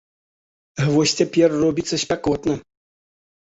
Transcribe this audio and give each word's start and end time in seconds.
Вось 0.93 1.13
цяпер 1.19 1.47
робіцца 1.65 1.95
спякотна. 2.05 2.57